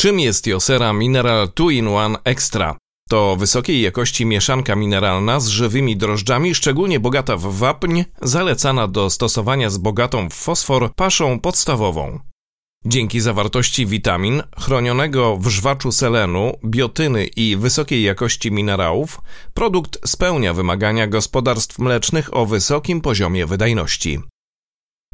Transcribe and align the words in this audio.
Czym 0.00 0.20
jest 0.20 0.46
Josera 0.46 0.92
Mineral 0.92 1.48
2-in-1 1.48 2.16
Extra? 2.24 2.76
To 3.08 3.36
wysokiej 3.36 3.80
jakości 3.80 4.26
mieszanka 4.26 4.76
mineralna 4.76 5.40
z 5.40 5.48
żywymi 5.48 5.96
drożdżami, 5.96 6.54
szczególnie 6.54 7.00
bogata 7.00 7.36
w 7.36 7.42
wapń, 7.42 8.02
zalecana 8.22 8.88
do 8.88 9.10
stosowania 9.10 9.70
z 9.70 9.78
bogatą 9.78 10.28
w 10.28 10.34
fosfor 10.34 10.94
paszą 10.94 11.40
podstawową. 11.40 12.18
Dzięki 12.84 13.20
zawartości 13.20 13.86
witamin, 13.86 14.42
chronionego 14.58 15.36
w 15.36 15.48
żwaczu 15.48 15.92
selenu, 15.92 16.52
biotyny 16.64 17.26
i 17.26 17.56
wysokiej 17.56 18.02
jakości 18.02 18.52
minerałów, 18.52 19.20
produkt 19.54 20.08
spełnia 20.08 20.54
wymagania 20.54 21.06
gospodarstw 21.06 21.78
mlecznych 21.78 22.36
o 22.36 22.46
wysokim 22.46 23.00
poziomie 23.00 23.46
wydajności. 23.46 24.20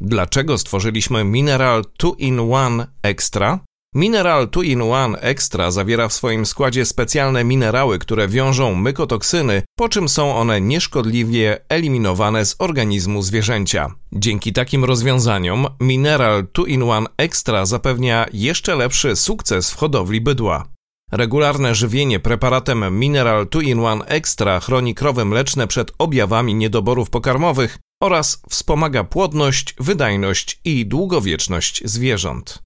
Dlaczego 0.00 0.58
stworzyliśmy 0.58 1.24
Mineral 1.24 1.84
2-in-1 1.98 2.86
Extra? 3.02 3.60
Mineral 3.96 4.48
2-in-1 4.48 5.16
Extra 5.20 5.70
zawiera 5.70 6.08
w 6.08 6.12
swoim 6.12 6.46
składzie 6.46 6.84
specjalne 6.84 7.44
minerały, 7.44 7.98
które 7.98 8.28
wiążą 8.28 8.74
mykotoksyny, 8.74 9.62
po 9.78 9.88
czym 9.88 10.08
są 10.08 10.36
one 10.36 10.60
nieszkodliwie 10.60 11.60
eliminowane 11.68 12.46
z 12.46 12.56
organizmu 12.58 13.22
zwierzęcia. 13.22 13.94
Dzięki 14.12 14.52
takim 14.52 14.84
rozwiązaniom 14.84 15.66
Mineral 15.80 16.44
2-in-1 16.44 17.04
Extra 17.16 17.66
zapewnia 17.66 18.26
jeszcze 18.32 18.76
lepszy 18.76 19.16
sukces 19.16 19.70
w 19.70 19.76
hodowli 19.76 20.20
bydła. 20.20 20.64
Regularne 21.12 21.74
żywienie 21.74 22.20
preparatem 22.20 22.98
Mineral 22.98 23.46
2-in-1 23.46 24.00
Extra 24.06 24.60
chroni 24.60 24.94
krowy 24.94 25.24
mleczne 25.24 25.66
przed 25.66 25.92
objawami 25.98 26.54
niedoborów 26.54 27.10
pokarmowych 27.10 27.78
oraz 28.02 28.42
wspomaga 28.50 29.04
płodność, 29.04 29.74
wydajność 29.80 30.60
i 30.64 30.86
długowieczność 30.86 31.82
zwierząt. 31.84 32.65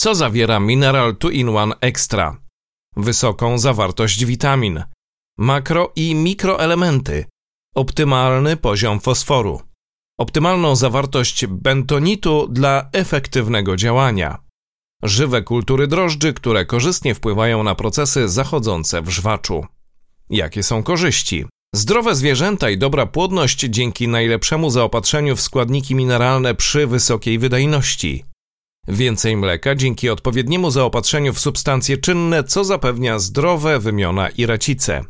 Co 0.00 0.14
zawiera 0.14 0.60
Mineral 0.60 1.14
2-in-1 1.14 1.72
Extra? 1.80 2.36
Wysoką 2.96 3.58
zawartość 3.58 4.24
witamin, 4.24 4.82
makro 5.38 5.92
i 5.96 6.14
mikroelementy, 6.14 7.24
optymalny 7.74 8.56
poziom 8.56 9.00
fosforu, 9.00 9.60
optymalną 10.18 10.76
zawartość 10.76 11.46
bentonitu 11.46 12.48
dla 12.48 12.88
efektywnego 12.92 13.76
działania, 13.76 14.38
żywe 15.02 15.42
kultury 15.42 15.86
drożdży, 15.86 16.32
które 16.32 16.66
korzystnie 16.66 17.14
wpływają 17.14 17.62
na 17.62 17.74
procesy 17.74 18.28
zachodzące 18.28 19.02
w 19.02 19.08
żwaczu. 19.08 19.66
Jakie 20.30 20.62
są 20.62 20.82
korzyści? 20.82 21.44
Zdrowe 21.74 22.14
zwierzęta 22.14 22.70
i 22.70 22.78
dobra 22.78 23.06
płodność 23.06 23.58
dzięki 23.58 24.08
najlepszemu 24.08 24.70
zaopatrzeniu 24.70 25.36
w 25.36 25.40
składniki 25.40 25.94
mineralne 25.94 26.54
przy 26.54 26.86
wysokiej 26.86 27.38
wydajności. 27.38 28.29
Więcej 28.90 29.36
mleka 29.36 29.74
dzięki 29.74 30.10
odpowiedniemu 30.10 30.70
zaopatrzeniu 30.70 31.32
w 31.32 31.40
substancje 31.40 31.98
czynne, 31.98 32.44
co 32.44 32.64
zapewnia 32.64 33.18
zdrowe 33.18 33.78
wymiona 33.78 34.28
i 34.28 34.46
racice. 34.46 35.04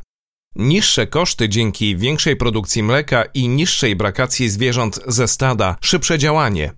Niższe 0.57 1.07
koszty 1.07 1.49
dzięki 1.49 1.97
większej 1.97 2.37
produkcji 2.37 2.83
mleka 2.83 3.25
i 3.35 3.49
niższej 3.49 3.97
brakacji 3.97 4.49
zwierząt 4.49 5.01
ze 5.07 5.29
stada, 5.29 5.77
szybsze 5.81 6.19
działanie. 6.19 6.73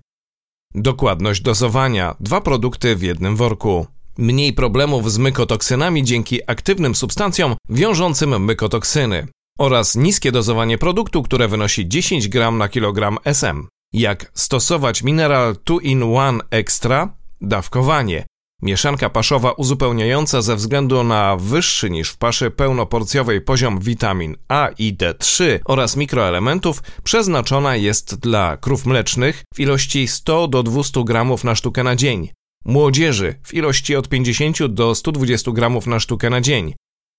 Dokładność 0.75 1.41
dozowania, 1.41 2.15
dwa 2.19 2.41
produkty 2.41 2.95
w 2.95 3.01
jednym 3.01 3.35
worku. 3.35 3.87
Mniej 4.17 4.53
problemów 4.53 5.11
z 5.11 5.17
mykotoksynami 5.17 6.03
dzięki 6.03 6.39
aktywnym 6.47 6.95
substancjom 6.95 7.55
wiążącym 7.69 8.45
mykotoksyny 8.45 9.27
oraz 9.59 9.95
niskie 9.95 10.31
dozowanie 10.31 10.77
produktu, 10.77 11.23
które 11.23 11.47
wynosi 11.47 11.87
10 11.87 12.27
gram 12.27 12.57
na 12.57 12.69
kilogram 12.69 13.17
SM. 13.25 13.67
Jak 13.93 14.31
stosować 14.33 15.03
Mineral 15.03 15.53
2-in-1 15.53 16.39
Extra? 16.51 17.15
Dawkowanie. 17.41 18.25
Mieszanka 18.61 19.09
paszowa 19.09 19.51
uzupełniająca 19.51 20.41
ze 20.41 20.55
względu 20.55 21.03
na 21.03 21.37
wyższy 21.37 21.89
niż 21.89 22.09
w 22.09 22.17
paszy 22.17 22.51
pełnoporcjowej 22.51 23.41
poziom 23.41 23.79
witamin 23.79 24.35
A 24.47 24.69
i 24.77 24.97
D3 24.97 25.59
oraz 25.65 25.95
mikroelementów 25.95 26.83
przeznaczona 27.03 27.75
jest 27.75 28.15
dla 28.15 28.57
krów 28.57 28.85
mlecznych 28.85 29.43
w 29.55 29.59
ilości 29.59 30.07
100 30.07 30.47
do 30.47 30.63
200 30.63 31.03
gramów 31.03 31.43
na 31.43 31.55
sztukę 31.55 31.83
na 31.83 31.95
dzień, 31.95 32.29
młodzieży 32.65 33.35
w 33.43 33.53
ilości 33.53 33.95
od 33.95 34.09
50 34.09 34.65
do 34.65 34.95
120 34.95 35.51
gramów 35.51 35.87
na 35.87 35.99
sztukę 35.99 36.29
na 36.29 36.41
dzień, 36.41 36.73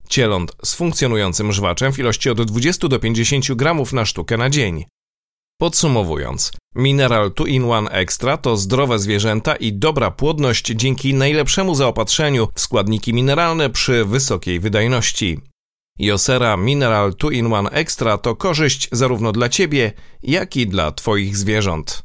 cieląt 0.09 0.56
z 0.65 0.75
funkcjonującym 0.75 1.53
żwaczem 1.53 1.93
w 1.93 1.99
ilości 1.99 2.31
od 2.31 2.43
20 2.43 2.88
do 2.88 2.99
50 2.99 3.53
gramów 3.53 3.93
na 3.93 4.04
sztukę 4.04 4.37
na 4.37 4.50
dzień. 4.50 4.84
Podsumowując, 5.60 6.53
Mineral 6.75 7.31
2-in-1 7.31 7.87
Extra 7.91 8.37
to 8.37 8.56
zdrowe 8.56 8.98
zwierzęta 8.98 9.56
i 9.56 9.72
dobra 9.72 10.10
płodność 10.10 10.66
dzięki 10.66 11.15
najlepszemu 11.15 11.75
zaopatrzeniu 11.75 12.48
w 12.54 12.60
składniki 12.60 13.15
mineralne 13.15 13.70
przy 13.70 14.04
wysokiej 14.04 14.60
wydajności. 14.60 15.41
Josera 15.98 16.56
Mineral 16.56 17.12
2-in-1 17.12 17.69
Extra 17.72 18.19
to 18.19 18.37
korzyść 18.37 18.88
zarówno 18.93 19.32
dla 19.32 19.48
Ciebie, 19.48 19.93
jak 20.22 20.56
i 20.56 20.66
dla 20.66 20.93
Twoich 20.93 21.37
zwierząt. 21.37 22.03